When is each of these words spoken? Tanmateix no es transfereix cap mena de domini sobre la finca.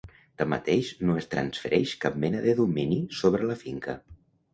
Tanmateix 0.41 0.87
no 1.09 1.17
es 1.19 1.27
transfereix 1.33 1.93
cap 2.05 2.17
mena 2.23 2.39
de 2.45 2.55
domini 2.61 2.97
sobre 3.19 3.51
la 3.51 3.59
finca. 3.65 3.97